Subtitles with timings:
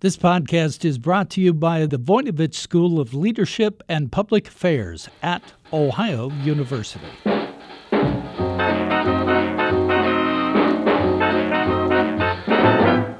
[0.00, 5.08] This podcast is brought to you by the Voinovich School of Leadership and Public Affairs
[5.24, 7.04] at Ohio University.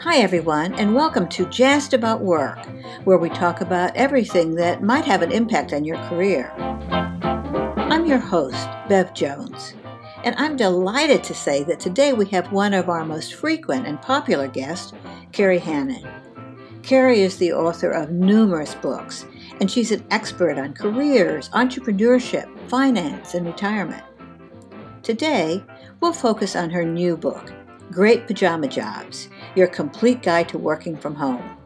[0.01, 2.64] Hi, everyone, and welcome to Just About Work,
[3.03, 6.53] where we talk about everything that might have an impact on your career.
[7.76, 9.74] I'm your host, Bev Jones,
[10.22, 14.01] and I'm delighted to say that today we have one of our most frequent and
[14.01, 14.92] popular guests,
[15.33, 16.09] Kerry Hannon.
[16.89, 19.27] Kerry is the author of numerous books,
[19.60, 24.02] and she's an expert on careers, entrepreneurship, finance, and retirement.
[25.02, 25.62] Today,
[26.01, 27.52] we'll focus on her new book,
[27.91, 31.59] Great Pajama Jobs Your Complete Guide to Working from Home.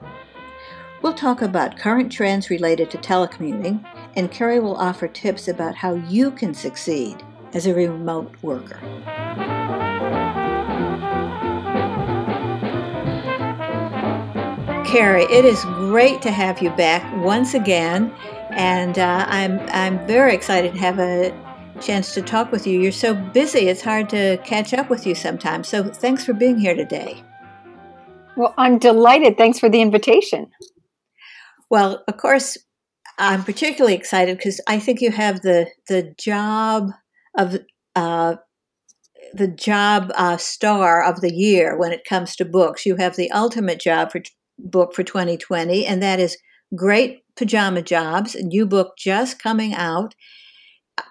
[1.03, 5.95] We'll talk about current trends related to telecommuting, and Kerry will offer tips about how
[5.95, 8.81] you can succeed as a remote worker.
[14.93, 18.13] Kerry, it is great to have you back once again,
[18.51, 21.33] and uh, I'm I'm very excited to have a
[21.81, 22.79] chance to talk with you.
[22.79, 25.69] You're so busy; it's hard to catch up with you sometimes.
[25.69, 27.25] So, thanks for being here today.
[28.37, 29.39] Well, I'm delighted.
[29.39, 30.51] Thanks for the invitation.
[31.71, 32.59] Well, of course,
[33.19, 36.91] I'm particularly excited because I think you have the the job
[37.39, 37.57] of
[37.97, 38.37] uh,
[39.33, 42.85] the job uh, star of the year when it comes to books.
[42.85, 44.21] You have the ultimate job for
[44.59, 46.37] book for 2020, and that is
[46.75, 50.15] Great Pajama Jobs, a new book just coming out.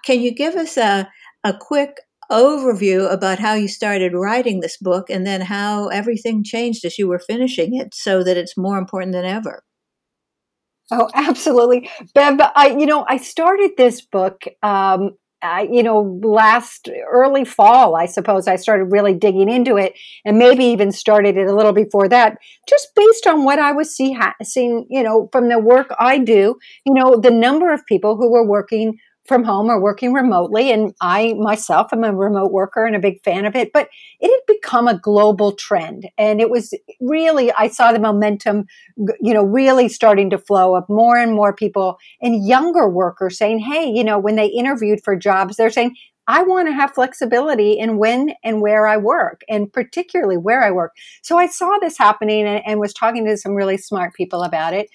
[0.04, 1.08] Can you give us a,
[1.44, 1.96] a quick
[2.30, 7.06] overview about how you started writing this book and then how everything changed as you
[7.06, 9.62] were finishing it so that it's more important than ever?
[10.90, 11.90] Oh, absolutely.
[12.14, 17.96] Bev, I, you know, I started this book um, uh, you know, last early fall,
[17.96, 21.72] I suppose I started really digging into it, and maybe even started it a little
[21.72, 25.58] before that, just based on what I was see, ha- seeing, you know, from the
[25.58, 26.56] work I do.
[26.86, 30.72] You know, the number of people who were working from home or working remotely.
[30.72, 33.88] And I myself am a remote worker and a big fan of it, but
[34.20, 36.08] it had become a global trend.
[36.18, 38.64] And it was really, I saw the momentum,
[38.96, 43.60] you know, really starting to flow of more and more people and younger workers saying,
[43.60, 45.94] hey, you know, when they interviewed for jobs, they're saying,
[46.28, 50.70] I want to have flexibility in when and where I work, and particularly where I
[50.70, 50.92] work.
[51.22, 54.72] So I saw this happening and, and was talking to some really smart people about
[54.72, 54.88] it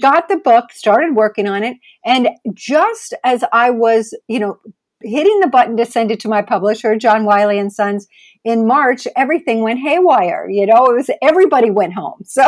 [0.00, 4.58] got the book, started working on it, and just as I was, you know,
[5.02, 8.08] hitting the button to send it to my publisher, John Wiley and Sons,
[8.44, 10.48] in March, everything went haywire.
[10.50, 12.22] You know, it was everybody went home.
[12.34, 12.42] So,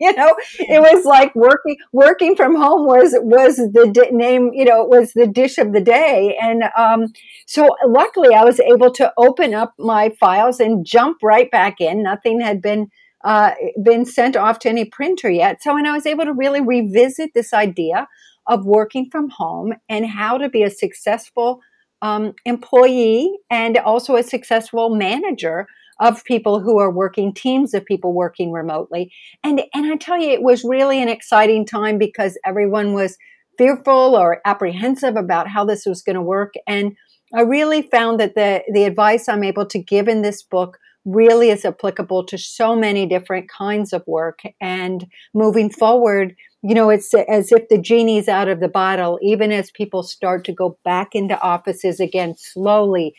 [0.00, 4.50] you know, it was like working working from home was was the di- name.
[4.52, 6.36] You know, was the dish of the day.
[6.40, 7.06] And um,
[7.46, 12.02] so, luckily, I was able to open up my files and jump right back in.
[12.02, 12.88] Nothing had been
[13.24, 13.52] uh,
[13.82, 15.62] been sent off to any printer yet.
[15.62, 18.06] So, and I was able to really revisit this idea
[18.46, 21.60] of working from home and how to be a successful
[22.00, 25.66] um, employee and also a successful manager
[26.00, 29.12] of people who are working teams of people working remotely
[29.42, 33.18] and and I tell you it was really an exciting time because everyone was
[33.58, 36.96] fearful or apprehensive about how this was going to work and
[37.34, 41.50] I really found that the the advice I'm able to give in this book really
[41.50, 44.40] is applicable to so many different kinds of work.
[44.60, 49.52] And moving forward, you know, it's as if the genie's out of the bottle, even
[49.52, 53.14] as people start to go back into offices again slowly.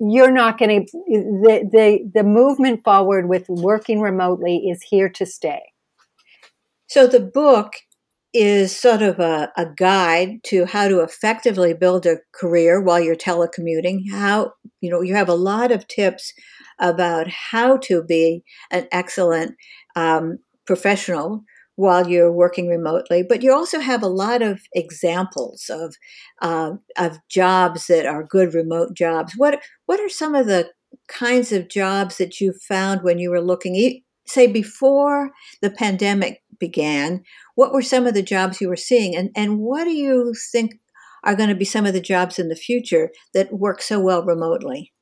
[0.00, 5.26] You're not going to, the, the, the movement forward with working remotely is here to
[5.26, 5.62] stay.
[6.86, 7.72] So the book
[8.34, 13.16] is sort of a, a guide to how to effectively build a career while you're
[13.16, 14.02] telecommuting.
[14.10, 16.32] How, you know, you have a lot of tips
[16.80, 19.54] about how to be an excellent
[19.96, 21.44] um, professional
[21.78, 25.94] while you're working remotely, but you also have a lot of examples of
[26.42, 29.34] uh, of jobs that are good remote jobs.
[29.36, 30.72] What what are some of the
[31.06, 35.30] kinds of jobs that you found when you were looking, say before
[35.62, 37.22] the pandemic began?
[37.54, 40.72] What were some of the jobs you were seeing, and and what do you think
[41.22, 44.24] are going to be some of the jobs in the future that work so well
[44.24, 44.92] remotely?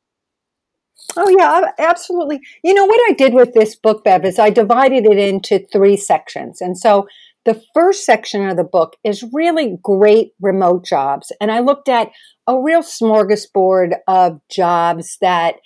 [1.16, 2.40] Oh, yeah, absolutely.
[2.62, 5.96] You know, what I did with this book, Bev, is I divided it into three
[5.96, 6.60] sections.
[6.60, 7.06] And so
[7.44, 11.32] the first section of the book is really great remote jobs.
[11.40, 12.10] And I looked at
[12.46, 15.56] a real smorgasbord of jobs that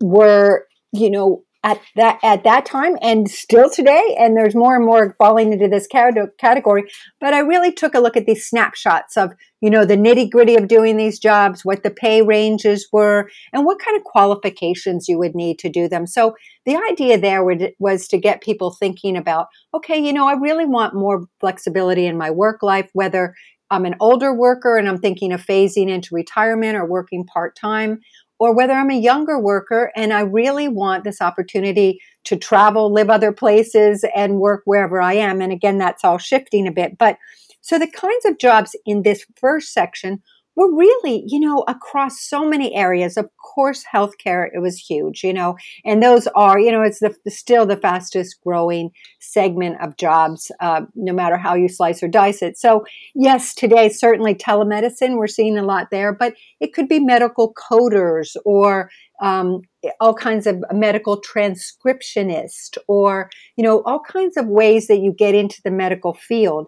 [0.00, 4.84] were, you know, at that at that time and still today and there's more and
[4.84, 6.84] more falling into this category.
[7.20, 10.54] But i really took a look at these snapshots of you know the nitty gritty
[10.56, 15.18] of doing these jobs what the pay ranges were and what kind of qualifications you
[15.18, 16.06] would need to do them.
[16.06, 16.34] So
[16.68, 17.44] the idea there
[17.78, 22.18] was to get people thinking about okay you know i really want more flexibility in
[22.18, 23.34] my work life whether
[23.70, 28.00] i'm an older worker and i'm thinking of phasing into retirement or working part-time
[28.38, 33.10] or whether I'm a younger worker and I really want this opportunity to travel, live
[33.10, 35.40] other places, and work wherever I am.
[35.40, 36.98] And again, that's all shifting a bit.
[36.98, 37.18] But
[37.60, 40.22] so the kinds of jobs in this first section
[40.58, 43.16] were really, you know, across so many areas.
[43.16, 47.14] Of course, healthcare, it was huge, you know, and those are, you know, it's the,
[47.28, 48.90] still the fastest growing
[49.20, 52.58] segment of jobs, uh, no matter how you slice or dice it.
[52.58, 52.84] So,
[53.14, 58.34] yes, today, certainly telemedicine, we're seeing a lot there, but it could be medical coders
[58.44, 58.90] or
[59.22, 59.62] um,
[60.00, 65.36] all kinds of medical transcriptionist or, you know, all kinds of ways that you get
[65.36, 66.66] into the medical field.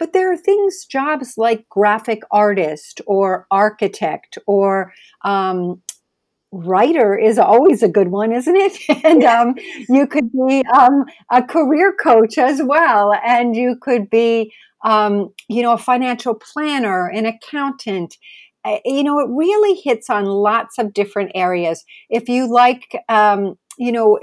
[0.00, 4.94] But there are things, jobs like graphic artist or architect or
[5.24, 5.82] um,
[6.52, 8.78] writer is always a good one, isn't it?
[9.04, 9.54] and um,
[9.90, 14.52] you could be um, a career coach as well, and you could be,
[14.84, 18.16] um, you know, a financial planner, an accountant.
[18.84, 21.84] You know, it really hits on lots of different areas.
[22.08, 24.18] If you like, um, you know,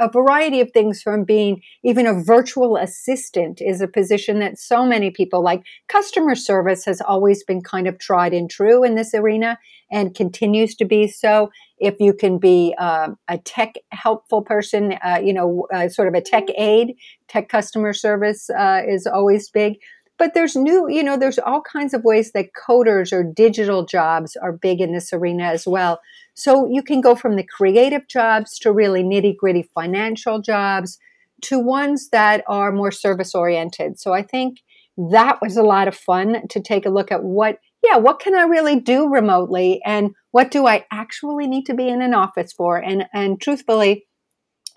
[0.00, 4.84] a variety of things from being even a virtual assistant is a position that so
[4.84, 5.62] many people like.
[5.86, 9.60] Customer service has always been kind of tried and true in this arena
[9.92, 11.50] and continues to be so.
[11.78, 16.14] If you can be uh, a tech helpful person, uh, you know, uh, sort of
[16.14, 16.96] a tech aid,
[17.28, 19.76] tech customer service uh, is always big
[20.18, 24.36] but there's new you know there's all kinds of ways that coders or digital jobs
[24.36, 26.00] are big in this arena as well
[26.34, 30.98] so you can go from the creative jobs to really nitty gritty financial jobs
[31.42, 33.98] to ones that are more service oriented.
[33.98, 34.58] So I think
[34.96, 38.34] that was a lot of fun to take a look at what, yeah, what can
[38.34, 42.52] I really do remotely and what do I actually need to be in an office
[42.52, 42.78] for?
[42.78, 44.06] And, and truthfully,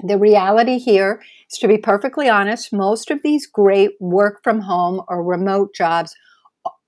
[0.03, 5.01] the reality here is to be perfectly honest, most of these great work from home
[5.07, 6.15] or remote jobs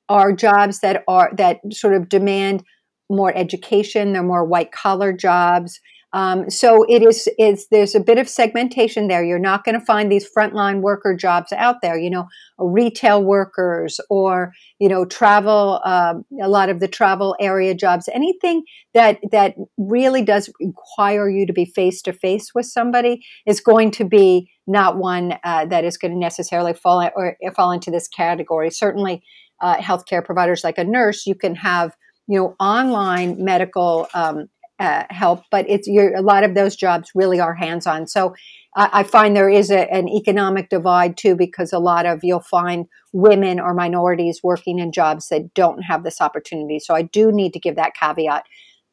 [0.09, 2.63] are jobs that are that sort of demand
[3.09, 5.79] more education, they're more white collar jobs.
[6.13, 9.23] Um, so it is is there's a bit of segmentation there.
[9.23, 11.97] You're not going to find these frontline worker jobs out there.
[11.97, 12.27] You know,
[12.57, 15.79] retail workers or you know travel.
[15.85, 18.09] Uh, a lot of the travel area jobs.
[18.13, 18.63] Anything
[18.93, 23.91] that that really does require you to be face to face with somebody is going
[23.91, 28.07] to be not one uh, that is going to necessarily fall or fall into this
[28.07, 28.69] category.
[28.69, 29.23] Certainly,
[29.61, 31.95] uh, healthcare providers like a nurse, you can have
[32.27, 34.47] you know, online medical um,
[34.81, 38.07] uh, help, but it's a lot of those jobs really are hands on.
[38.07, 38.33] So
[38.75, 42.39] uh, I find there is a, an economic divide too, because a lot of you'll
[42.59, 46.79] find women or minorities working in jobs that don't have this opportunity.
[46.79, 48.43] So I do need to give that caveat.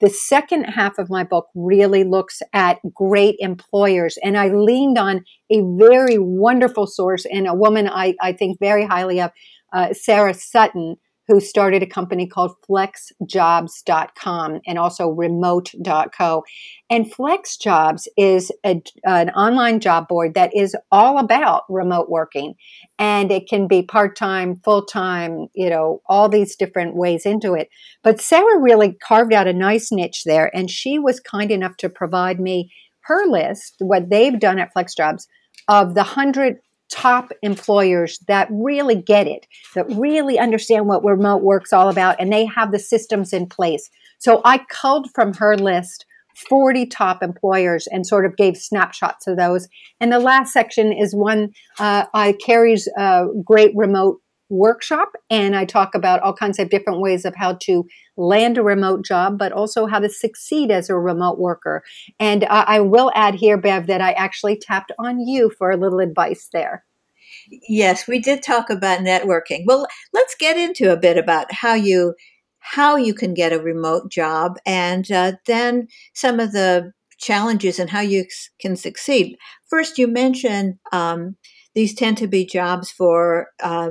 [0.00, 5.24] The second half of my book really looks at great employers, and I leaned on
[5.50, 9.30] a very wonderful source and a woman I, I think very highly of,
[9.72, 10.96] uh, Sara Sutton
[11.28, 16.42] who started a company called flexjobs.com and also remote.co.
[16.90, 22.54] And FlexJobs is a, an online job board that is all about remote working.
[22.98, 27.52] And it can be part time, full time, you know, all these different ways into
[27.52, 27.68] it.
[28.02, 30.50] But Sara really carved out a nice niche there.
[30.56, 32.72] And she was kind enough to provide me
[33.02, 35.26] her list, what they've done at FlexJobs,
[35.68, 36.56] of the 100
[36.90, 42.32] top employers that really get it, that really understand what remote work's all about, and
[42.32, 43.90] they have the systems in place.
[44.18, 46.06] So I culled from her list
[46.48, 49.68] 40 top employers and sort of gave snapshots of those.
[50.00, 55.64] And the last section is one uh, I carries a great remote workshop, and I
[55.64, 57.86] talk about all kinds of different ways of how to
[58.16, 61.82] land a remote job, but also how to succeed as a remote worker.
[62.18, 65.76] And uh, I will add here, Bev, that I actually tapped on you for a
[65.76, 66.84] little advice there.
[67.68, 69.64] Yes, we did talk about networking.
[69.66, 72.14] Well, let's get into a bit about how you
[72.60, 77.88] how you can get a remote job, and uh, then some of the challenges and
[77.90, 78.24] how you
[78.60, 79.36] can succeed.
[79.68, 81.36] First, you mentioned um,
[81.74, 83.90] these tend to be jobs for uh,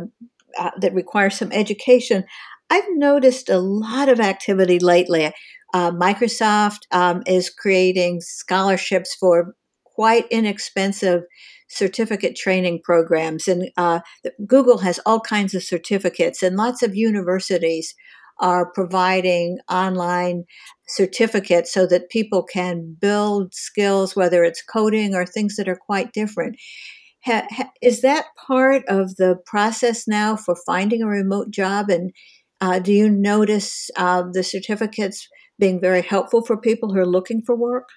[0.58, 2.24] uh, that require some education.
[2.70, 5.32] I've noticed a lot of activity lately.
[5.74, 11.24] Uh, Microsoft um, is creating scholarships for quite inexpensive
[11.70, 14.00] certificate training programs, and uh,
[14.46, 17.94] Google has all kinds of certificates, and lots of universities
[18.40, 20.44] are providing online
[20.88, 26.14] certificates so that people can build skills, whether it's coding or things that are quite
[26.14, 26.56] different.
[27.28, 31.90] Ha, ha, is that part of the process now for finding a remote job?
[31.90, 32.12] And
[32.62, 35.28] uh, do you notice uh, the certificates
[35.60, 37.90] being very helpful for people who are looking for work?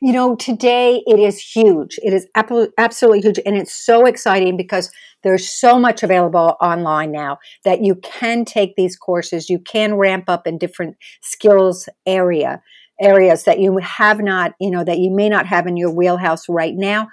[0.00, 1.98] You know, today it is huge.
[2.02, 3.38] It is absolutely huge.
[3.44, 4.90] And it's so exciting because
[5.22, 9.50] there's so much available online now that you can take these courses.
[9.50, 12.62] You can ramp up in different skills area
[13.00, 16.48] areas that you have not, you know, that you may not have in your wheelhouse
[16.48, 17.08] right now.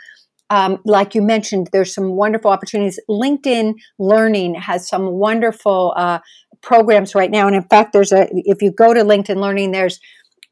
[0.49, 2.99] Um, like you mentioned, there's some wonderful opportunities.
[3.09, 6.19] LinkedIn Learning has some wonderful uh,
[6.61, 8.27] programs right now, and in fact, there's a.
[8.31, 9.99] If you go to LinkedIn Learning, there's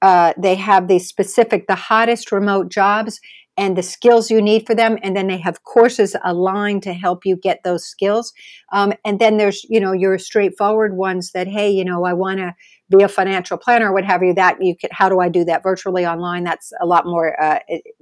[0.01, 3.19] uh, they have the specific, the hottest remote jobs
[3.57, 4.97] and the skills you need for them.
[5.01, 8.33] And then they have courses aligned to help you get those skills.
[8.73, 12.39] Um, and then there's, you know, your straightforward ones that, hey, you know, I want
[12.39, 12.53] to
[12.89, 15.63] be a financial planner what have you that you could how do i do that
[15.63, 16.43] virtually online?
[16.43, 17.59] That's a lot more uh,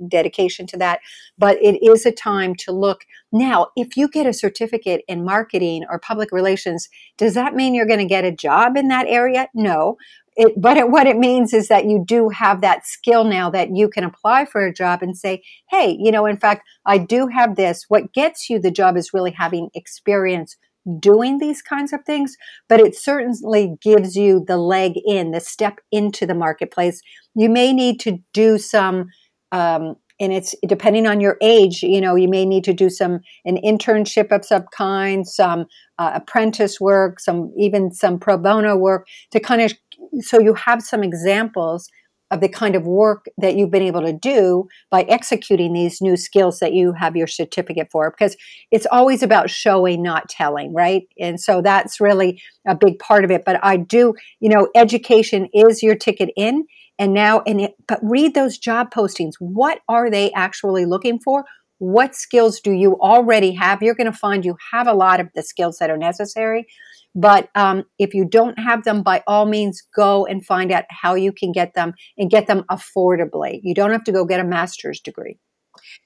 [0.08, 1.00] dedication to that.
[1.38, 3.02] But it is a time to look.
[3.32, 7.86] Now if you get a certificate in marketing or public relations does that mean you're
[7.86, 9.48] going to get a job in that area?
[9.54, 9.98] No.
[10.36, 13.76] It, but it, what it means is that you do have that skill now that
[13.76, 17.28] you can apply for a job and say, hey, you know, in fact, I do
[17.28, 17.86] have this.
[17.88, 20.58] What gets you the job is really having experience
[21.00, 22.36] doing these kinds of things,
[22.68, 27.02] but it certainly gives you the leg in, the step into the marketplace.
[27.36, 29.08] You may need to do some,
[29.52, 33.20] um, and it's depending on your age, you know, you may need to do some
[33.46, 35.66] an internship of some kind, some
[35.98, 39.74] uh, apprentice work, some even some pro bono work to kind of
[40.20, 41.90] so you have some examples
[42.34, 46.18] of the kind of work that you've been able to do by executing these new
[46.18, 48.36] skills that you have your certificate for because
[48.72, 51.04] it's always about showing not telling right?
[51.20, 53.46] And so that's really a big part of it.
[53.46, 56.66] But i do you know education is your ticket in
[56.98, 59.34] and now and it, but read those job postings.
[59.40, 61.46] What are they actually looking for?
[61.78, 63.84] What skills do you already have?
[63.84, 66.66] You're going to find you have a lot of the skills that are necessary
[67.16, 71.14] but um, if you don't have them, by all means, go and find out how
[71.16, 73.60] you can get them and get them affordably.
[73.64, 75.38] You don't have to go get a master's degree.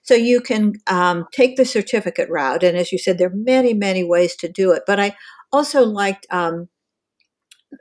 [0.03, 2.63] So you can um, take the certificate route.
[2.63, 4.83] And as you said, there are many, many ways to do it.
[4.85, 5.15] But I
[5.51, 6.67] also liked um,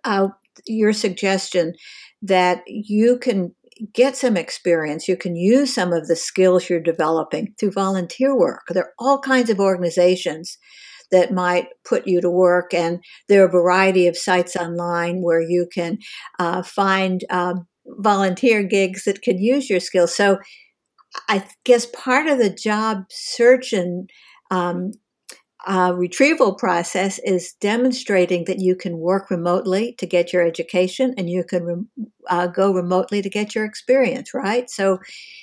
[0.04, 0.28] uh,
[0.66, 1.74] your suggestion
[2.22, 3.54] that you can
[3.92, 5.06] get some experience.
[5.08, 8.62] You can use some of the skills you're developing through volunteer work.
[8.70, 10.58] There are all kinds of organizations
[11.10, 12.74] that might put you to work.
[12.74, 15.98] And there are a variety of sites online where you can
[16.38, 20.14] uh, find um, volunteer gigs that can use your skills.
[20.14, 20.38] So
[21.28, 24.10] I guess part of the job search and
[24.50, 24.92] um,
[25.66, 31.28] uh, retrieval process is demonstrating that you can work remotely to get your education and
[31.28, 34.70] you can re- uh, go remotely to get your experience, right?
[34.70, 34.98] So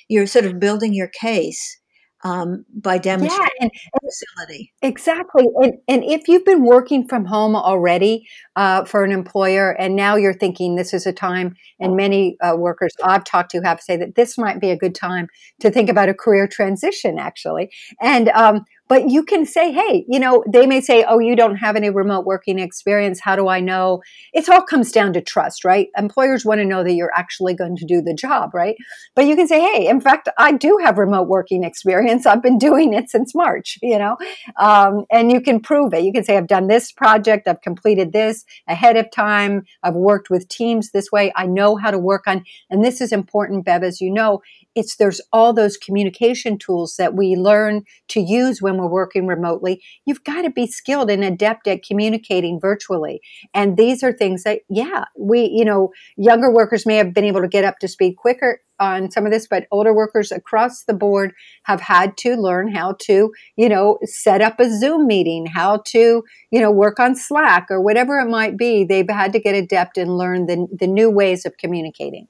[0.07, 1.77] you're sort of building your case
[2.23, 4.73] um, by demonstrating yeah, and, facility.
[4.81, 5.45] Exactly.
[5.61, 10.15] And, and if you've been working from home already uh, for an employer and now
[10.15, 13.97] you're thinking this is a time, and many uh, workers I've talked to have say
[13.97, 15.27] that this might be a good time
[15.59, 17.71] to think about a career transition, actually.
[18.01, 21.55] And um, but you can say, hey, you know, they may say, oh, you don't
[21.55, 23.19] have any remote working experience.
[23.19, 24.01] How do I know?
[24.33, 25.87] It all comes down to trust, right?
[25.97, 28.75] Employers want to know that you're actually going to do the job, right?
[29.15, 32.25] But you can say, hey, in fact, I do have remote working experience.
[32.25, 34.17] I've been doing it since March, you know,
[34.57, 36.03] um, and you can prove it.
[36.03, 40.29] You can say, I've done this project, I've completed this ahead of time, I've worked
[40.29, 43.83] with teams this way, I know how to work on, and this is important, Bev,
[43.83, 44.41] as you know,
[44.75, 49.81] it's there's all those communication tools that we learn to use when we're working remotely.
[50.05, 53.21] You've got to be skilled and adept at communicating virtually.
[53.53, 57.41] And these are things that, yeah, we, you know, younger workers may have been able
[57.41, 60.93] to get up to speed quicker on some of this, but older workers across the
[60.93, 65.81] board have had to learn how to, you know, set up a Zoom meeting, how
[65.85, 68.83] to, you know, work on Slack or whatever it might be.
[68.83, 72.27] They've had to get adept and learn the, the new ways of communicating.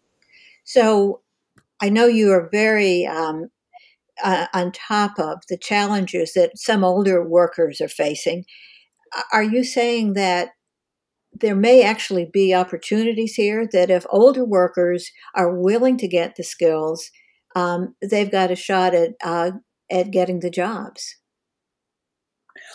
[0.66, 1.22] So
[1.82, 3.50] I know you are very um,
[4.24, 8.46] uh, on top of the challenges that some older workers are facing.
[9.32, 10.50] Are you saying that
[11.34, 16.44] there may actually be opportunities here that if older workers are willing to get the
[16.44, 17.10] skills,
[17.56, 19.52] um, they've got a shot at uh,
[19.92, 21.16] at getting the jobs?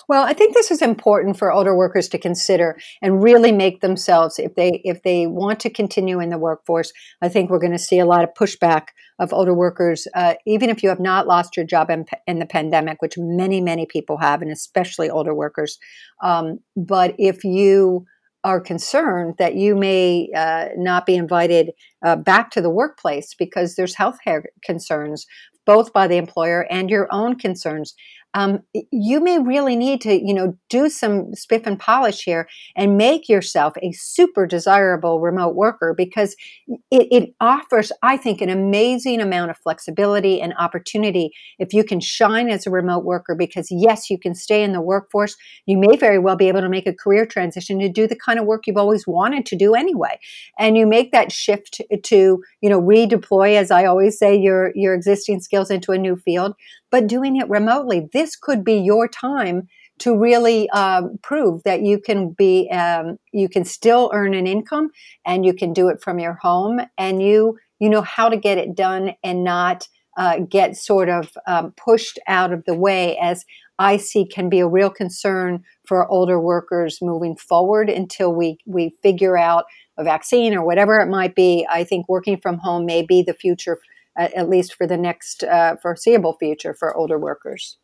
[0.08, 4.38] Well, I think this is important for older workers to consider and really make themselves
[4.38, 6.92] if they if they want to continue in the workforce.
[7.22, 8.88] I think we're going to see a lot of pushback
[9.18, 12.46] of older workers, uh, even if you have not lost your job in, in, the
[12.46, 15.78] pandemic, which many many people have, and especially older workers.
[16.22, 18.06] Um, but if you
[18.44, 21.72] are concerned that you may uh, not be invited
[22.04, 25.26] uh, back to the workplace because there's health care concerns,
[25.66, 27.94] both by the employer and your own concerns
[28.38, 28.60] um,
[28.92, 33.28] you may really need to, you know, do some spiff and polish here and make
[33.28, 36.36] yourself a super desirable remote worker because
[36.68, 41.98] it, it offers, I think, an amazing amount of flexibility and opportunity if you can
[41.98, 43.34] shine as a remote worker.
[43.34, 45.36] Because yes, you can stay in the workforce.
[45.66, 48.38] You may very well be able to make a career transition to do the kind
[48.38, 50.20] of work you've always wanted to do anyway,
[50.60, 54.94] and you make that shift to, you know, redeploy, as I always say, your your
[54.94, 56.54] existing skills into a new field
[56.90, 58.08] but doing it remotely.
[58.12, 59.68] This could be your time
[60.00, 64.90] to really um, prove that you can be um, you can still earn an income
[65.26, 68.58] and you can do it from your home and you you know how to get
[68.58, 73.44] it done and not uh, get sort of um, pushed out of the way as
[73.78, 78.94] I see can be a real concern for older workers moving forward until we we
[79.02, 79.64] figure out
[79.96, 81.66] a vaccine or whatever it might be.
[81.68, 83.78] I think working from home may be the future
[84.18, 87.78] at least for the next uh, foreseeable future for older workers.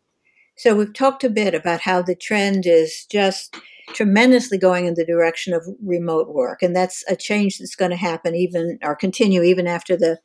[0.56, 3.56] So we've talked a bit about how the trend is just
[3.88, 7.96] tremendously going in the direction of remote work, and that's a change that's going to
[7.96, 10.18] happen even or continue even after the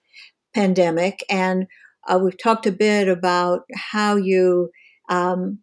[0.54, 1.24] pandemic.
[1.30, 1.68] And
[2.08, 4.70] uh, we've talked a bit about how you
[5.10, 5.60] um,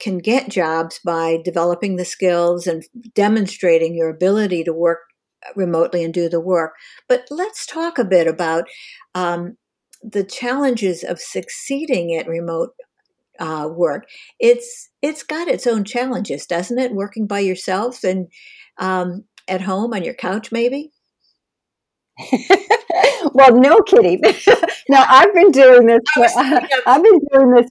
[0.00, 2.82] can get jobs by developing the skills and
[3.14, 4.98] demonstrating your ability to work
[5.56, 6.74] remotely and do the work.
[7.08, 8.64] But let's talk a bit about
[9.14, 9.56] um,
[10.02, 12.74] the challenges of succeeding at remote
[13.38, 14.06] uh, work.
[14.38, 16.92] It's it's got its own challenges, doesn't it?
[16.92, 18.28] Working by yourself and
[18.78, 20.92] um, at home on your couch, maybe.
[23.32, 24.20] well, no kidding.
[24.88, 26.00] now I've been doing this.
[26.14, 27.70] For, uh, I've been doing this.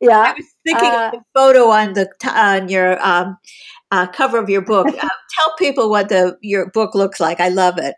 [0.00, 3.38] Yeah, I was thinking uh, of the photo on the on your um,
[3.90, 4.86] uh, cover of your book.
[4.86, 7.40] Uh, tell people what the your book looks like.
[7.40, 7.96] I love it.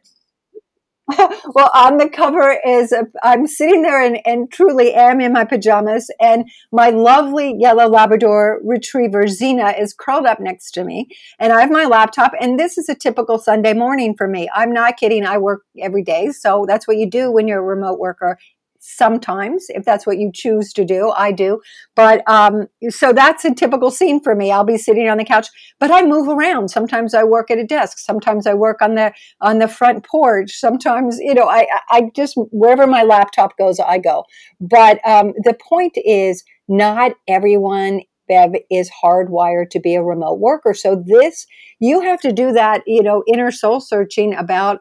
[1.54, 5.44] well, on the cover is i am sitting there and, and truly am in my
[5.44, 11.52] pajamas, and my lovely yellow Labrador retriever Xena is curled up next to me, and
[11.52, 12.32] I have my laptop.
[12.38, 14.50] And this is a typical Sunday morning for me.
[14.54, 15.24] I'm not kidding.
[15.24, 18.38] I work every day, so that's what you do when you're a remote worker
[18.78, 21.60] sometimes if that's what you choose to do i do.
[21.96, 24.52] But um, so that's a typical scene for me.
[24.52, 25.48] I'll be sitting on the couch
[25.80, 26.68] but i move around.
[26.68, 27.98] Sometimes i work at a desk.
[27.98, 30.52] Sometimes i work on the on the front porch.
[30.52, 34.24] Sometimes you know i i just wherever my laptop goes i go.
[34.60, 40.74] But um, the point is not everyone Bev is hardwired to be a remote worker.
[40.74, 41.46] So this,
[41.80, 44.80] you have to do that, you know, inner soul searching about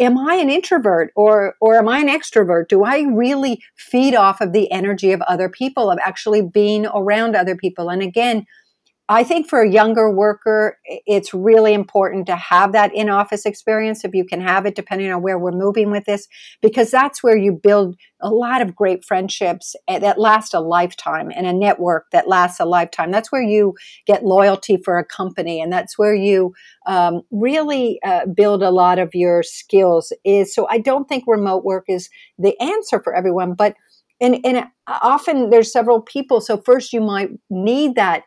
[0.00, 2.68] am I an introvert or or am I an extrovert?
[2.68, 7.36] Do I really feed off of the energy of other people, of actually being around
[7.36, 7.90] other people?
[7.90, 8.46] And again,
[9.12, 14.04] I think for a younger worker, it's really important to have that in office experience
[14.04, 16.28] if you can have it, depending on where we're moving with this,
[16.62, 21.30] because that's where you build a lot of great friendships eh, that last a lifetime
[21.34, 23.10] and a network that lasts a lifetime.
[23.10, 23.74] That's where you
[24.06, 26.54] get loyalty for a company, and that's where you
[26.86, 30.12] um, really uh, build a lot of your skills.
[30.24, 33.74] Is so I don't think remote work is the answer for everyone, but
[34.22, 36.40] and, and often there's several people.
[36.40, 38.22] So first you might need that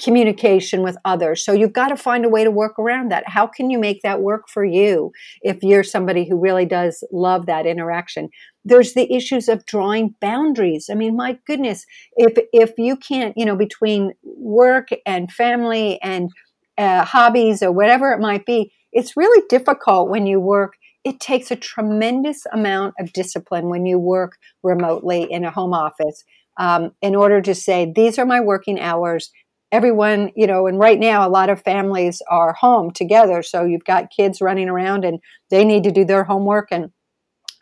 [0.00, 1.44] communication with others.
[1.44, 3.28] So you've got to find a way to work around that.
[3.28, 7.46] How can you make that work for you if you're somebody who really does love
[7.46, 8.28] that interaction?
[8.64, 10.88] There's the issues of drawing boundaries.
[10.90, 16.30] I mean, my goodness, if if you can't, you know, between work and family and
[16.78, 20.74] uh, hobbies or whatever it might be, it's really difficult when you work.
[21.04, 26.24] It takes a tremendous amount of discipline when you work remotely in a home office
[26.58, 29.30] um, in order to say, these are my working hours
[29.72, 33.42] everyone, you know, and right now a lot of families are home together.
[33.42, 35.18] So you've got kids running around and
[35.50, 36.90] they need to do their homework and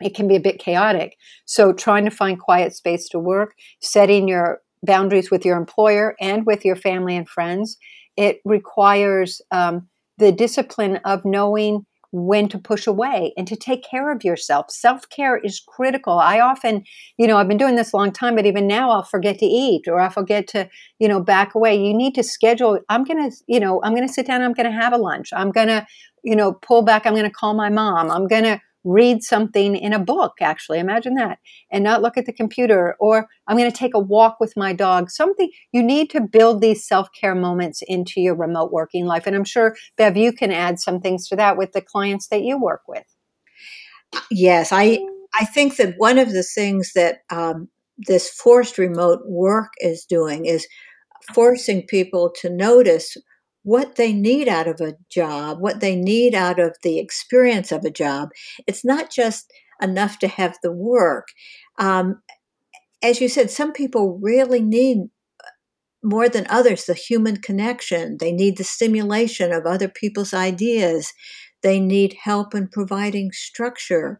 [0.01, 1.17] it can be a bit chaotic.
[1.45, 6.45] So trying to find quiet space to work, setting your boundaries with your employer and
[6.45, 7.77] with your family and friends,
[8.17, 9.87] it requires um,
[10.17, 14.71] the discipline of knowing when to push away and to take care of yourself.
[14.71, 16.19] Self care is critical.
[16.19, 16.83] I often,
[17.17, 19.45] you know, I've been doing this a long time, but even now I'll forget to
[19.45, 21.75] eat or I'll forget to, you know, back away.
[21.75, 22.79] You need to schedule.
[22.89, 24.41] I'm going to, you know, I'm going to sit down.
[24.41, 25.29] I'm going to have a lunch.
[25.33, 25.85] I'm going to,
[26.23, 27.05] you know, pull back.
[27.05, 28.09] I'm going to call my mom.
[28.11, 30.79] I'm going to read something in a book, actually.
[30.79, 31.39] Imagine that.
[31.71, 32.95] And not look at the computer.
[32.99, 35.09] Or I'm going to take a walk with my dog.
[35.09, 39.27] Something you need to build these self care moments into your remote working life.
[39.27, 42.43] And I'm sure, Bev, you can add some things to that with the clients that
[42.43, 43.03] you work with.
[44.31, 44.99] Yes, I,
[45.39, 47.67] I think that one of the things that um,
[47.97, 50.67] this forced remote work is doing is
[51.33, 53.17] forcing people to notice
[53.65, 57.83] what they need out of a job, what they need out of the experience of
[57.83, 58.29] a job.
[58.67, 59.51] It's not just
[59.81, 61.29] enough to have the work.
[61.79, 62.21] Um,
[63.01, 65.09] as you said, some people really need
[66.03, 68.17] more than others the human connection.
[68.19, 71.11] They need the stimulation of other people's ideas.
[71.63, 74.19] They need help in providing structure.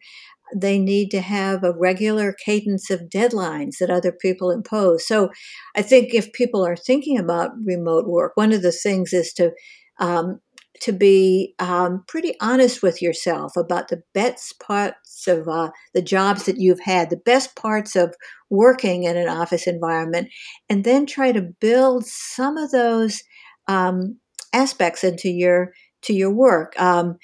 [0.55, 5.07] They need to have a regular cadence of deadlines that other people impose.
[5.07, 5.29] So
[5.75, 9.51] I think if people are thinking about remote work, one of the things is to
[9.99, 10.39] um,
[10.81, 16.45] to be um, pretty honest with yourself about the best parts of uh, the jobs
[16.45, 18.13] that you've had, the best parts of
[18.49, 20.27] working in an office environment,
[20.69, 23.21] and then try to build some of those
[23.67, 24.19] um,
[24.53, 26.79] aspects into your to your work.
[26.79, 27.15] Um,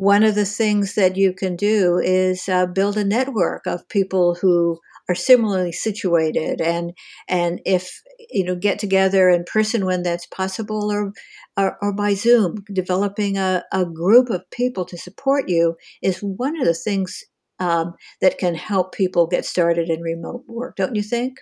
[0.00, 4.34] one of the things that you can do is uh, build a network of people
[4.34, 4.78] who
[5.10, 6.92] are similarly situated and
[7.28, 11.12] and if you know get together in person when that's possible or
[11.58, 16.58] or, or by zoom developing a, a group of people to support you is one
[16.58, 17.22] of the things
[17.58, 21.40] um, that can help people get started in remote work don't you think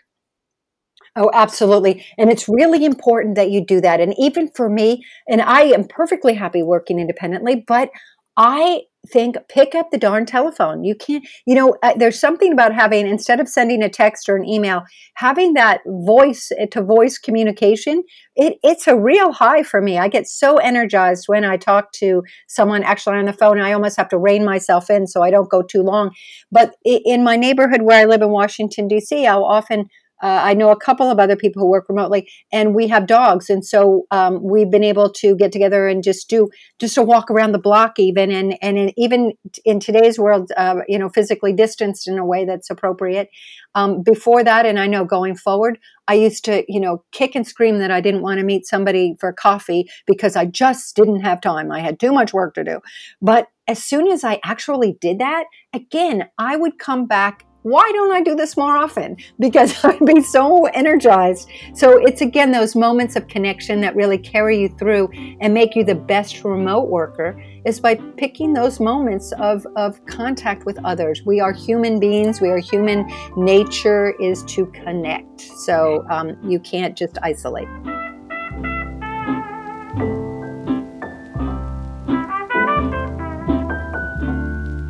[1.16, 2.06] Oh, absolutely.
[2.16, 4.00] And it's really important that you do that.
[4.00, 7.90] And even for me, and I am perfectly happy working independently, but
[8.38, 10.84] I think pick up the darn telephone.
[10.84, 14.36] You can't, you know, uh, there's something about having, instead of sending a text or
[14.36, 18.04] an email, having that voice uh, to voice communication,
[18.36, 19.98] it, it's a real high for me.
[19.98, 23.60] I get so energized when I talk to someone actually on the phone.
[23.60, 26.10] I almost have to rein myself in so I don't go too long.
[26.52, 29.86] But in my neighborhood where I live in Washington, D.C., I'll often
[30.22, 33.50] uh, I know a couple of other people who work remotely, and we have dogs,
[33.50, 37.30] and so um, we've been able to get together and just do just a walk
[37.30, 39.32] around the block, even and and in, even
[39.64, 43.28] in today's world, uh, you know, physically distanced in a way that's appropriate.
[43.74, 45.78] Um, before that, and I know going forward,
[46.08, 49.14] I used to, you know, kick and scream that I didn't want to meet somebody
[49.20, 51.70] for coffee because I just didn't have time.
[51.70, 52.80] I had too much work to do.
[53.20, 58.12] But as soon as I actually did that, again, I would come back why don't
[58.12, 59.16] I do this more often?
[59.38, 61.50] Because I'd be so energized.
[61.74, 65.84] So it's again those moments of connection that really carry you through and make you
[65.84, 71.22] the best remote worker is by picking those moments of, of contact with others.
[71.26, 73.10] We are human beings, we are human.
[73.36, 75.40] Nature is to connect.
[75.40, 77.68] So um, you can't just isolate.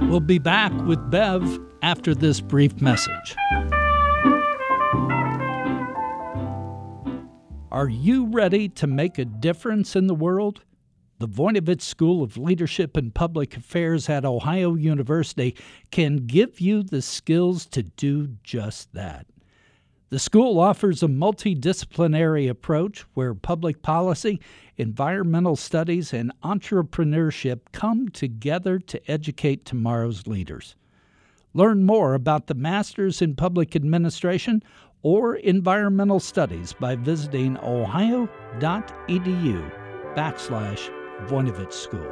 [0.08, 3.36] We'll be back with Bev after this brief message.
[7.70, 10.62] Are you ready to make a difference in the world?
[11.18, 15.56] The Voinovich School of Leadership and Public Affairs at Ohio University
[15.90, 19.26] can give you the skills to do just that.
[20.10, 24.40] The school offers a multidisciplinary approach where public policy,
[24.76, 30.76] environmental studies, and entrepreneurship come together to educate tomorrow's leaders.
[31.58, 34.62] Learn more about the Masters in Public Administration
[35.02, 38.30] or Environmental Studies by visiting ohio.edu
[40.14, 40.88] backslash
[41.26, 42.06] Voinovich School.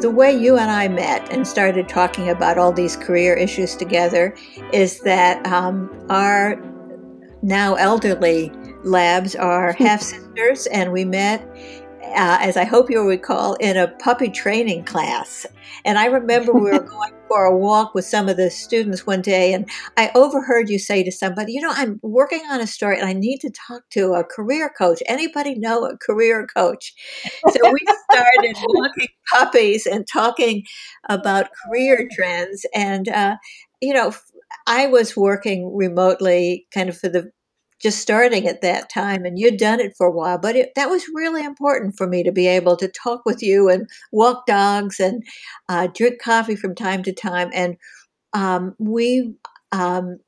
[0.00, 4.36] The way you and I met and started talking about all these career issues together
[4.72, 6.62] is that um, our
[7.42, 8.52] now elderly
[8.84, 11.46] labs are half sisters, and we met.
[12.02, 15.46] Uh, as I hope you'll recall, in a puppy training class.
[15.84, 19.22] And I remember we were going for a walk with some of the students one
[19.22, 22.98] day, and I overheard you say to somebody, You know, I'm working on a story
[22.98, 25.02] and I need to talk to a career coach.
[25.06, 26.92] Anybody know a career coach?
[27.48, 27.78] So we
[28.10, 30.64] started walking puppies and talking
[31.08, 32.66] about career trends.
[32.74, 33.36] And, uh,
[33.80, 34.12] you know,
[34.66, 37.30] I was working remotely kind of for the
[37.82, 40.88] just starting at that time and you'd done it for a while but it, that
[40.88, 45.00] was really important for me to be able to talk with you and walk dogs
[45.00, 45.22] and
[45.68, 47.76] uh, drink coffee from time to time and
[48.32, 49.34] um, we
[49.72, 50.18] um,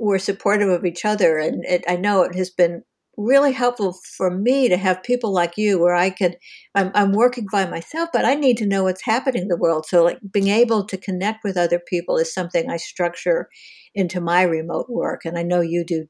[0.00, 2.82] were supportive of each other and it, i know it has been
[3.18, 6.36] really helpful for me to have people like you where i could
[6.74, 9.86] I'm, I'm working by myself but i need to know what's happening in the world
[9.86, 13.48] so like being able to connect with other people is something i structure
[13.94, 16.06] into my remote work and i know you do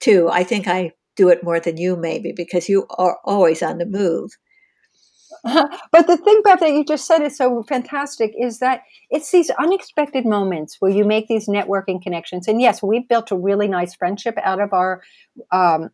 [0.00, 0.28] too.
[0.30, 3.86] I think I do it more than you, maybe, because you are always on the
[3.86, 4.32] move.
[5.92, 9.50] But the thing, Bev, that you just said is so fantastic is that it's these
[9.50, 12.48] unexpected moments where you make these networking connections.
[12.48, 15.02] And yes, we've built a really nice friendship out of our
[15.52, 15.90] um,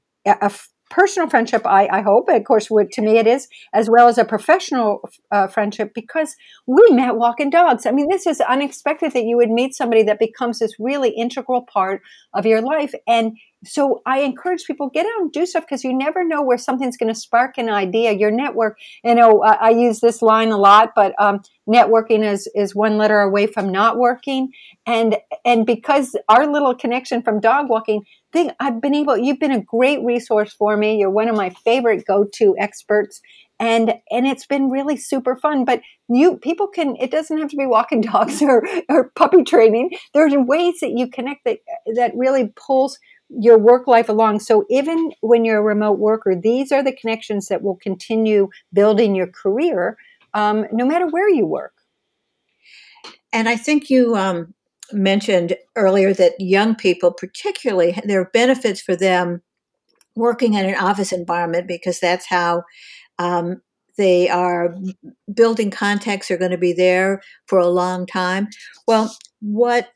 [0.92, 4.18] personal friendship, I, I hope, of course, would, to me it is, as well as
[4.18, 6.36] a professional uh, friendship because
[6.66, 7.86] we met walking dogs.
[7.86, 11.62] I mean, this is unexpected that you would meet somebody that becomes this really integral
[11.62, 12.02] part
[12.34, 12.92] of your life.
[13.06, 16.58] And so I encourage people get out and do stuff because you never know where
[16.58, 18.12] something's going to spark an idea.
[18.12, 22.48] Your network, you know, I, I use this line a lot, but um, networking is
[22.54, 24.52] is one letter away from not working,
[24.86, 29.16] and and because our little connection from dog walking thing, I've been able.
[29.16, 30.98] You've been a great resource for me.
[30.98, 33.20] You're one of my favorite go to experts,
[33.62, 37.56] and and it's been really super fun but you people can it doesn't have to
[37.56, 41.58] be walking dogs or, or puppy training there's ways that you connect that
[41.94, 42.98] that really pulls
[43.38, 44.40] your work life along.
[44.40, 49.14] So even when you're a remote worker, these are the connections that will continue building
[49.14, 49.96] your career,
[50.34, 51.72] um, no matter where you work.
[53.32, 54.54] And I think you um,
[54.92, 59.42] mentioned earlier that young people, particularly, there are benefits for them
[60.14, 62.64] working in an office environment because that's how
[63.18, 63.62] um,
[63.96, 64.74] they are
[65.32, 68.48] building contacts are going to be there for a long time.
[68.86, 69.90] Well, what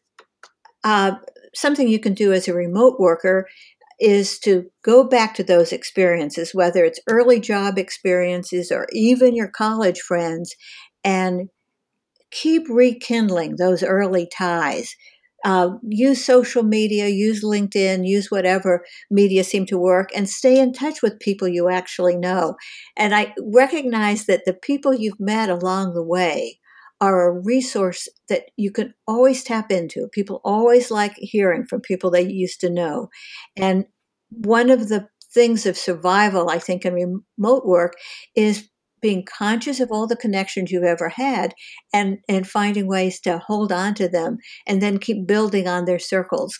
[0.85, 1.16] uh,
[1.57, 3.47] something you can do as a remote worker
[3.99, 9.49] is to go back to those experiences, whether it's early job experiences or even your
[9.49, 10.55] college friends,
[11.03, 11.49] and
[12.31, 14.95] keep rekindling those early ties.
[15.45, 20.73] Uh, use social media, use LinkedIn, use whatever media seem to work, and stay in
[20.73, 22.57] touch with people you actually know.
[22.97, 26.59] And I recognize that the people you've met along the way
[27.01, 30.09] are a resource that you can always tap into.
[30.13, 33.09] People always like hearing from people they used to know.
[33.57, 33.85] And
[34.31, 37.95] one of the things of survival, I think, in remote work
[38.35, 38.69] is
[39.03, 41.55] being conscious of all the connections you've ever had
[41.93, 45.99] and, and finding ways to hold on to them and then keep building on their
[45.99, 46.59] circles,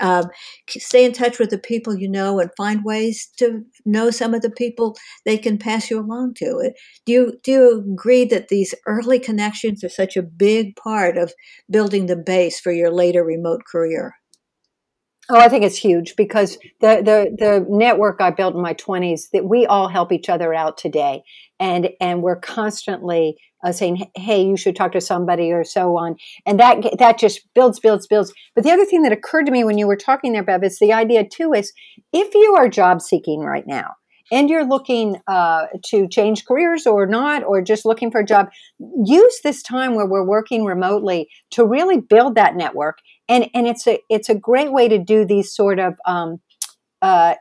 [0.00, 0.26] um,
[0.68, 4.42] stay in touch with the people you know and find ways to know some of
[4.42, 6.62] the people they can pass you along to.
[6.66, 6.70] Uh,
[7.06, 11.32] do you do you agree that these early connections are such a big part of
[11.70, 14.14] building the base for your later remote career?
[15.30, 19.28] Oh, I think it's huge because the the the network I built in my twenties
[19.32, 21.22] that we all help each other out today,
[21.60, 26.16] and and we're constantly uh, saying, "Hey, you should talk to somebody," or so on,
[26.46, 28.32] and that that just builds, builds, builds.
[28.54, 30.78] But the other thing that occurred to me when you were talking there, Bev, is
[30.78, 31.72] the idea too is
[32.12, 33.92] if you are job seeking right now
[34.30, 38.48] and you're looking uh, to change careers or not, or just looking for a job,
[39.04, 42.98] use this time where we're working remotely to really build that network.
[43.28, 46.40] And and it's a it's a great way to do these sort of um,
[47.02, 47.34] uh,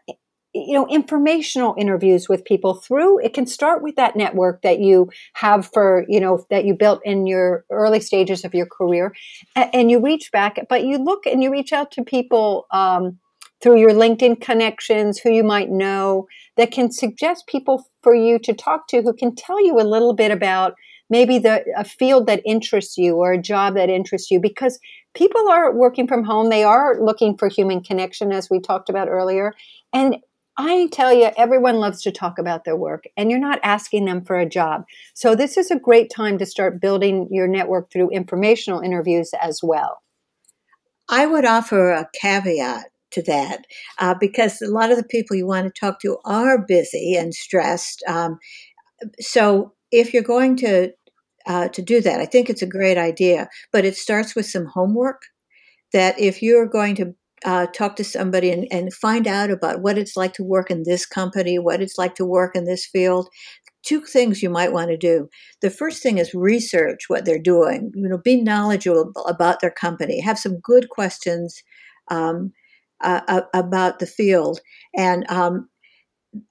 [0.53, 5.09] you know informational interviews with people through it can start with that network that you
[5.33, 9.13] have for you know that you built in your early stages of your career
[9.55, 13.17] and you reach back but you look and you reach out to people um,
[13.61, 18.53] through your linkedin connections who you might know that can suggest people for you to
[18.53, 20.73] talk to who can tell you a little bit about
[21.09, 24.79] maybe the a field that interests you or a job that interests you because
[25.13, 29.07] people are working from home they are looking for human connection as we talked about
[29.07, 29.53] earlier
[29.93, 30.17] and
[30.57, 34.23] I tell you, everyone loves to talk about their work, and you're not asking them
[34.23, 34.83] for a job.
[35.13, 39.61] So, this is a great time to start building your network through informational interviews as
[39.63, 40.01] well.
[41.09, 43.65] I would offer a caveat to that
[43.99, 47.33] uh, because a lot of the people you want to talk to are busy and
[47.33, 48.03] stressed.
[48.07, 48.37] Um,
[49.19, 50.91] so, if you're going to
[51.47, 54.65] uh, to do that, I think it's a great idea, but it starts with some
[54.65, 55.21] homework.
[55.93, 59.97] That if you're going to uh, talk to somebody and, and find out about what
[59.97, 63.30] it's like to work in this company, what it's like to work in this field.
[63.84, 65.27] Two things you might want to do.
[65.62, 67.91] The first thing is research what they're doing.
[67.95, 70.19] You know, be knowledgeable about their company.
[70.19, 71.63] Have some good questions
[72.10, 72.51] um,
[73.04, 74.60] uh, about the field,
[74.95, 75.67] and um,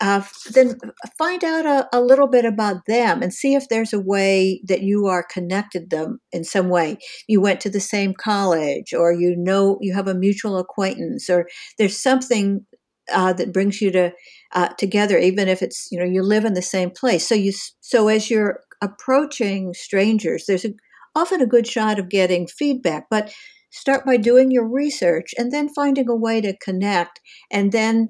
[0.01, 0.79] uh, then
[1.17, 4.83] find out a, a, little bit about them and see if there's a way that
[4.83, 6.99] you are connected them in some way.
[7.29, 11.49] You went to the same college, or you know you have a mutual acquaintance, or
[11.79, 12.67] there's something
[13.11, 14.13] uh, that brings you to
[14.53, 17.27] uh, together, even if it's you know you live in the same place.
[17.27, 20.75] So you so as you're approaching strangers, there's a,
[21.15, 23.33] often a good shot of getting feedback, but
[23.71, 28.09] start by doing your research and then finding a way to connect and then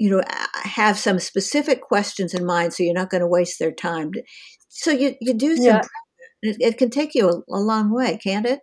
[0.00, 0.22] you know
[0.54, 4.10] have some specific questions in mind so you're not going to waste their time.
[4.68, 5.82] So you, you do some yeah.
[6.42, 8.60] it, it, can take you a, a long way can't it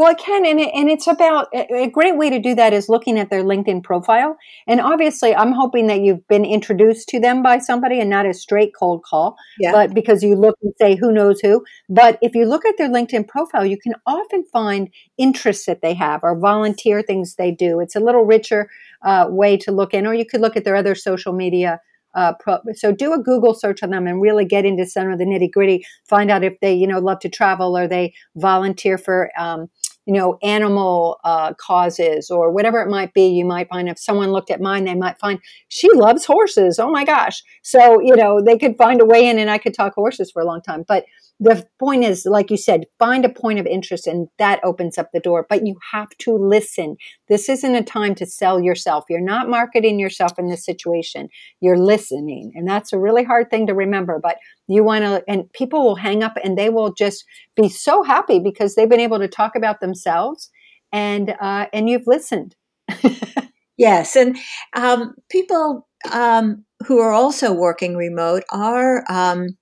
[0.00, 2.88] Well, it can, and, it, and it's about a great way to do that is
[2.88, 4.38] looking at their LinkedIn profile.
[4.66, 8.32] And obviously, I'm hoping that you've been introduced to them by somebody and not a
[8.32, 9.72] straight cold call, yeah.
[9.72, 11.66] but because you look and say who knows who.
[11.90, 15.92] But if you look at their LinkedIn profile, you can often find interests that they
[15.92, 17.78] have or volunteer things they do.
[17.78, 18.70] It's a little richer
[19.02, 21.78] uh, way to look in, or you could look at their other social media
[22.14, 25.18] uh, pro- so do a Google search on them and really get into some of
[25.18, 25.84] the nitty gritty.
[26.08, 29.68] Find out if they, you know, love to travel or they volunteer for, um,
[30.06, 33.28] you know, animal uh, causes or whatever it might be.
[33.28, 36.78] You might find if someone looked at mine, they might find she loves horses.
[36.78, 37.42] Oh my gosh!
[37.62, 40.42] So you know, they could find a way in, and I could talk horses for
[40.42, 40.84] a long time.
[40.88, 41.04] But
[41.42, 45.08] the point is, like you said, find a point of interest and that opens up
[45.10, 45.46] the door.
[45.48, 46.96] But you have to listen.
[47.28, 49.06] This isn't a time to sell yourself.
[49.08, 51.30] You're not marketing yourself in this situation.
[51.60, 52.52] You're listening.
[52.54, 54.20] And that's a really hard thing to remember.
[54.22, 54.36] But
[54.68, 57.24] you want to, and people will hang up and they will just
[57.56, 60.50] be so happy because they've been able to talk about themselves
[60.92, 62.54] and, uh, and you've listened.
[63.78, 64.14] yes.
[64.14, 64.36] And
[64.76, 69.56] um, people um, who are also working remote are, um,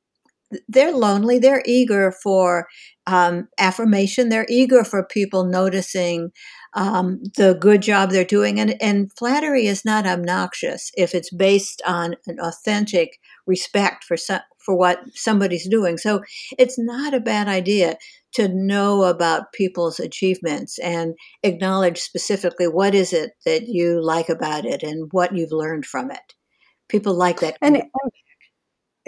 [0.68, 1.38] they're lonely.
[1.38, 2.68] They're eager for
[3.06, 4.28] um, affirmation.
[4.28, 6.30] They're eager for people noticing
[6.74, 8.60] um, the good job they're doing.
[8.60, 14.40] And, and flattery is not obnoxious if it's based on an authentic respect for some,
[14.58, 15.96] for what somebody's doing.
[15.96, 16.20] So
[16.58, 17.96] it's not a bad idea
[18.34, 24.66] to know about people's achievements and acknowledge specifically what is it that you like about
[24.66, 26.34] it and what you've learned from it.
[26.88, 27.56] People like that.
[27.62, 27.84] And, and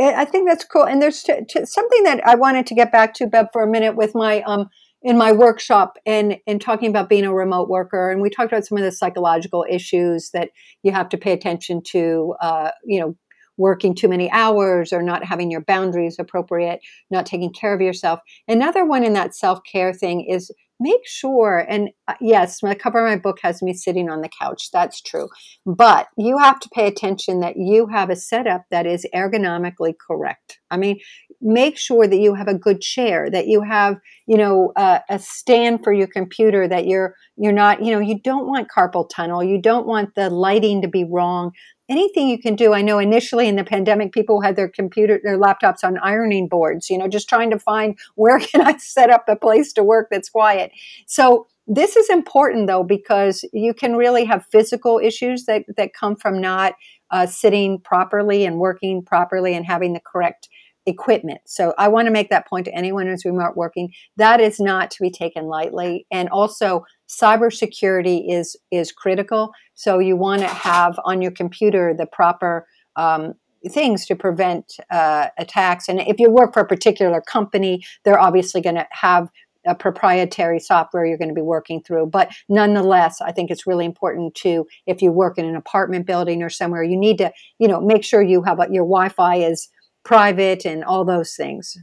[0.01, 0.85] I think that's cool.
[0.85, 3.71] And there's t- t- something that I wanted to get back to, Bev, for a
[3.71, 4.69] minute with my um
[5.03, 8.67] in my workshop and and talking about being a remote worker, and we talked about
[8.67, 10.51] some of the psychological issues that
[10.83, 12.35] you have to pay attention to.
[12.41, 13.17] Uh, you know,
[13.61, 18.19] working too many hours or not having your boundaries appropriate, not taking care of yourself.
[18.49, 23.07] Another one in that self care thing is make sure and uh, yes the cover
[23.07, 25.29] of my book has me sitting on the couch that's true.
[25.67, 30.59] But you have to pay attention that you have a setup that is ergonomically correct.
[30.71, 30.99] I mean
[31.41, 35.19] make sure that you have a good chair that you have you know uh, a
[35.19, 39.43] stand for your computer that you're you're not you know you don't want carpal tunnel
[39.43, 41.53] you don't want the lighting to be wrong
[41.91, 42.73] anything you can do.
[42.73, 46.89] I know initially in the pandemic, people had their computer, their laptops on ironing boards,
[46.89, 50.09] you know, just trying to find where can I set up a place to work
[50.11, 50.71] that's quiet.
[51.07, 56.17] So this is important though, because you can really have physical issues that, that come
[56.17, 56.75] from not
[57.11, 60.49] uh, sitting properly and working properly and having the correct
[60.87, 61.41] equipment.
[61.47, 63.93] So I want to make that point to anyone who's remote working.
[64.17, 66.07] That is not to be taken lightly.
[66.11, 69.51] And also cybersecurity is is critical.
[69.75, 73.35] So you want to have on your computer the proper um,
[73.69, 75.89] things to prevent uh, attacks.
[75.89, 79.29] And if you work for a particular company, they're obviously going to have
[79.67, 82.07] a proprietary software you're going to be working through.
[82.07, 86.43] But nonetheless, I think it's really important to, if you work in an apartment building
[86.43, 89.69] or somewhere, you need to, you know, make sure you have a, your Wi-Fi is
[90.03, 91.77] private and all those things.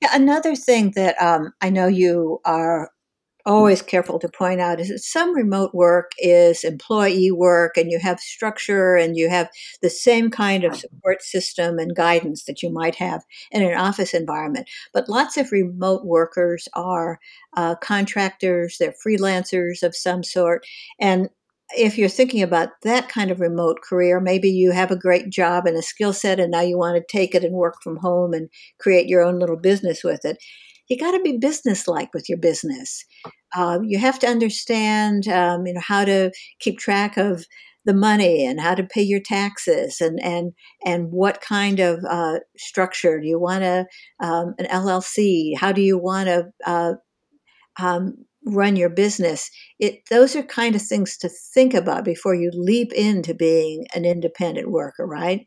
[0.00, 2.90] Yeah, another thing that um, I know you are
[3.46, 7.98] always careful to point out is that some remote work is employee work and you
[7.98, 9.48] have structure and you have
[9.82, 14.14] the same kind of support system and guidance that you might have in an office
[14.14, 14.68] environment.
[14.92, 17.18] But lots of remote workers are
[17.56, 20.64] uh, contractors, they're freelancers of some sort.
[21.00, 21.28] And
[21.76, 25.66] if you're thinking about that kind of remote career, maybe you have a great job
[25.66, 28.32] and a skill set, and now you want to take it and work from home
[28.32, 28.48] and
[28.78, 30.38] create your own little business with it.
[30.90, 33.06] You got to be businesslike with your business.
[33.56, 37.46] Uh, you have to understand, um, you know, how to keep track of
[37.86, 40.52] the money and how to pay your taxes and and
[40.84, 43.86] and what kind of uh, structure do you want to
[44.20, 45.56] um, an LLC?
[45.56, 46.94] How do you want to uh,
[47.80, 48.14] um,
[48.46, 52.90] run your business it those are kind of things to think about before you leap
[52.94, 55.46] into being an independent worker right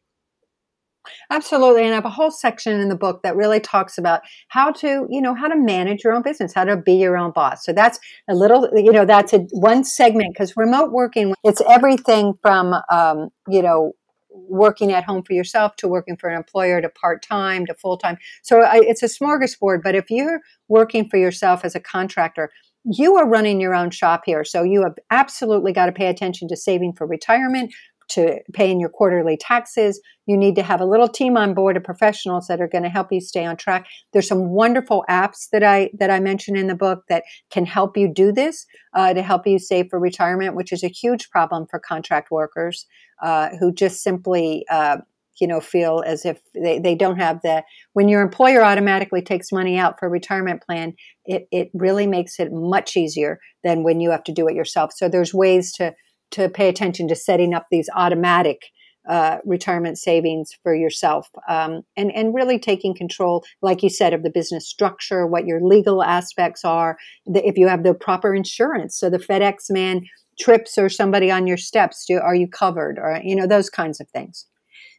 [1.29, 4.71] absolutely and i have a whole section in the book that really talks about how
[4.71, 7.65] to you know how to manage your own business how to be your own boss
[7.65, 12.33] so that's a little you know that's a one segment because remote working it's everything
[12.41, 13.93] from um, you know
[14.33, 17.97] working at home for yourself to working for an employer to part time to full
[17.97, 18.17] time.
[18.41, 19.81] So I, it's a smorgasbord.
[19.83, 22.49] But if you're working for yourself as a contractor,
[22.85, 24.43] you are running your own shop here.
[24.43, 27.73] So you have absolutely got to pay attention to saving for retirement,
[28.09, 29.99] to paying your quarterly taxes.
[30.25, 32.89] You need to have a little team on board of professionals that are going to
[32.89, 33.87] help you stay on track.
[34.11, 37.97] There's some wonderful apps that I that I mentioned in the book that can help
[37.97, 41.65] you do this uh, to help you save for retirement, which is a huge problem
[41.69, 42.85] for contract workers
[43.21, 44.97] uh, who just simply uh,
[45.39, 47.63] you know feel as if they, they don't have the
[47.93, 50.93] when your employer automatically takes money out for a retirement plan
[51.25, 54.91] it, it really makes it much easier than when you have to do it yourself
[54.95, 55.93] so there's ways to
[56.33, 58.71] to pay attention to setting up these automatic
[59.07, 64.23] uh, retirement savings for yourself um, and and really taking control like you said of
[64.23, 68.97] the business structure what your legal aspects are the, if you have the proper insurance.
[68.97, 70.07] So the fedex man
[70.39, 72.97] trips or somebody on your steps do, are you covered?
[72.97, 74.45] Or you know those kinds of things.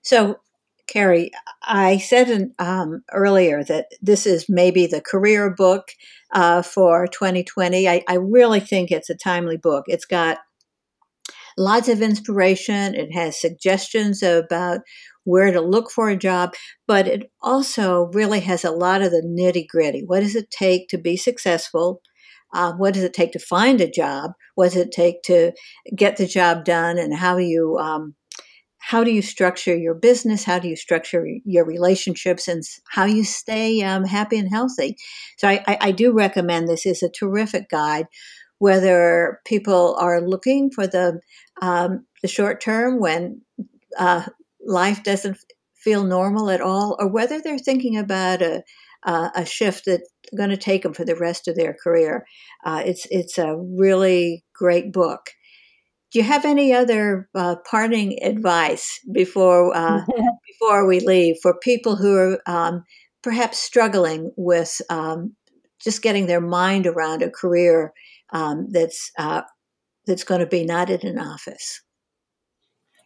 [0.03, 0.39] So
[0.87, 1.30] Kerry
[1.62, 5.93] i said in, um, earlier that this is maybe the career book
[6.35, 9.85] uh, for 2020 I, I really think it's a timely book.
[9.89, 10.41] It's got
[11.57, 12.94] lots of inspiration.
[12.94, 14.80] It has suggestions about
[15.24, 16.55] where to look for a job,
[16.86, 20.02] but it also really has a lot of the nitty gritty.
[20.05, 22.02] What does it take to be successful?
[22.52, 24.32] Uh, what does it take to find a job?
[24.55, 25.52] What does it take to
[25.96, 26.98] get the job done?
[26.98, 28.14] And how do you um,
[28.78, 30.44] how do you structure your business?
[30.44, 34.96] How do you structure your relationships, and how you stay um, happy and healthy?
[35.38, 36.84] So I, I, I do recommend this.
[36.84, 38.07] is a terrific guide
[38.59, 41.20] whether people are looking for the
[41.61, 43.42] um, the short term when
[43.98, 44.24] uh,
[44.64, 45.38] life doesn't
[45.76, 48.62] feel normal at all, or whether they're thinking about a
[49.05, 52.26] uh, a shift that's going to take them for the rest of their career.
[52.64, 55.30] Uh, it's it's a really great book.
[56.11, 60.05] Do you have any other uh, parting advice before uh,
[60.46, 62.84] before we leave for people who are um,
[63.22, 65.34] perhaps struggling with um,
[65.82, 67.92] just getting their mind around a career
[68.35, 69.43] um, that's uh,
[70.07, 71.80] that's going to be not in an office.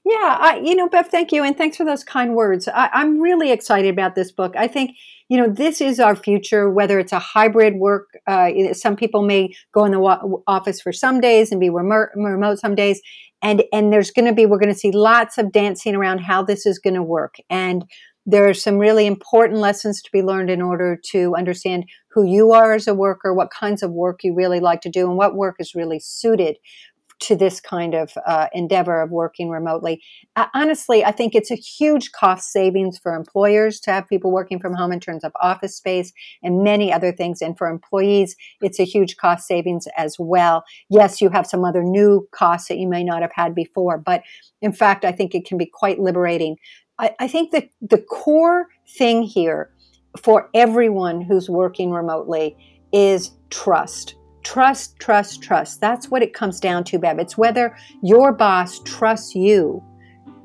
[0.04, 2.66] Yeah, I, you know, Bev, thank you, and thanks for those kind words.
[2.66, 4.54] I, I'm really excited about this book.
[4.56, 4.92] I think
[5.28, 6.70] you know this is our future.
[6.70, 10.92] Whether it's a hybrid work, uh, some people may go in the wa- office for
[10.92, 13.02] some days and be remote some days,
[13.42, 16.42] and and there's going to be we're going to see lots of dancing around how
[16.42, 17.84] this is going to work and
[18.28, 22.52] there are some really important lessons to be learned in order to understand who you
[22.52, 25.34] are as a worker, what kinds of work you really like to do, and what
[25.34, 26.58] work is really suited
[27.20, 30.02] to this kind of uh, endeavor of working remotely.
[30.36, 34.60] Uh, honestly, I think it's a huge cost savings for employers to have people working
[34.60, 36.12] from home in terms of office space
[36.42, 37.40] and many other things.
[37.40, 40.64] And for employees, it's a huge cost savings as well.
[40.90, 44.22] Yes, you have some other new costs that you may not have had before, but
[44.60, 46.56] in fact, I think it can be quite liberating
[46.98, 49.70] I, I think that the core thing here
[50.22, 52.56] for everyone who's working remotely
[52.92, 54.14] is trust.
[54.42, 55.80] Trust, trust, trust.
[55.80, 57.18] That's what it comes down to, Bev.
[57.18, 59.82] It's whether your boss trusts you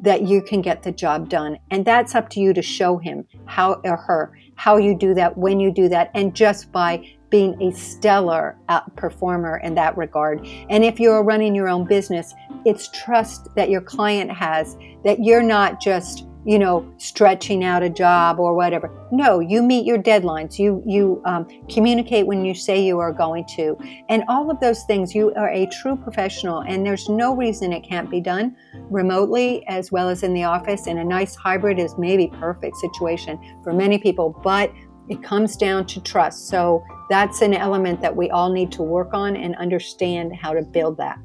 [0.01, 1.57] that you can get the job done.
[1.71, 5.37] And that's up to you to show him how or her how you do that,
[5.37, 8.55] when you do that, and just by being a stellar
[8.95, 10.45] performer in that regard.
[10.69, 12.35] And if you're running your own business,
[12.65, 17.89] it's trust that your client has that you're not just you know, stretching out a
[17.89, 18.91] job or whatever.
[19.11, 20.59] No, you meet your deadlines.
[20.59, 23.77] You you um, communicate when you say you are going to,
[24.09, 25.15] and all of those things.
[25.15, 28.55] You are a true professional, and there's no reason it can't be done
[28.89, 30.87] remotely as well as in the office.
[30.87, 34.71] And a nice hybrid is maybe perfect situation for many people, but
[35.09, 36.47] it comes down to trust.
[36.47, 40.61] So that's an element that we all need to work on and understand how to
[40.61, 41.19] build that.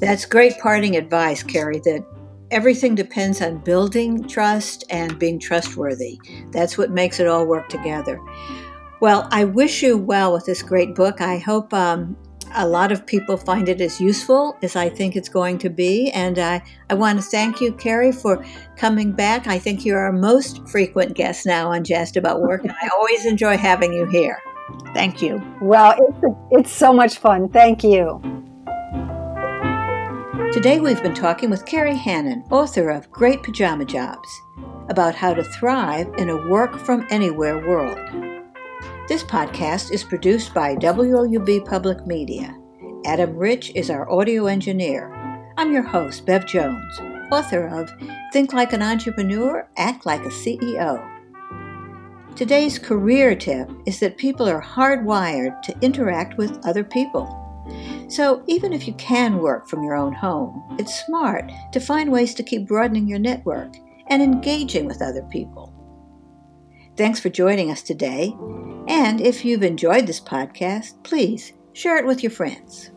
[0.00, 1.80] That's great parting advice, Kerry.
[1.80, 2.04] That
[2.50, 6.20] everything depends on building trust and being trustworthy.
[6.50, 8.20] That's what makes it all work together.
[9.00, 11.20] Well, I wish you well with this great book.
[11.20, 12.16] I hope um,
[12.54, 16.10] a lot of people find it as useful as I think it's going to be.
[16.10, 18.44] And I, I want to thank you, Kerry, for
[18.76, 19.46] coming back.
[19.46, 23.24] I think you're our most frequent guest now on Jazzed About Work, and I always
[23.26, 24.40] enjoy having you here.
[24.94, 25.42] Thank you.
[25.60, 27.48] Well, it's, it's so much fun.
[27.48, 28.47] Thank you.
[30.52, 34.28] Today we've been talking with Kerry Hannon, author of Great Pajama Jobs,
[34.88, 37.98] about how to thrive in a work from anywhere world.
[39.08, 42.56] This podcast is produced by WOUB Public Media.
[43.04, 45.12] Adam Rich is our audio engineer.
[45.58, 46.98] I'm your host, Bev Jones,
[47.30, 47.92] author of
[48.32, 51.06] Think Like an Entrepreneur, Act Like a CEO.
[52.36, 57.47] Today's career tip is that people are hardwired to interact with other people.
[58.08, 62.34] So, even if you can work from your own home, it's smart to find ways
[62.34, 63.74] to keep broadening your network
[64.08, 65.74] and engaging with other people.
[66.96, 68.34] Thanks for joining us today.
[68.88, 72.90] And if you've enjoyed this podcast, please share it with your friends.